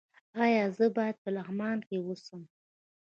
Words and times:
ایا 0.43 0.65
زه 0.77 0.85
باید 0.97 1.15
په 1.23 1.29
لغمان 1.35 1.77
کې 1.87 1.97
اوسم؟ 2.05 2.41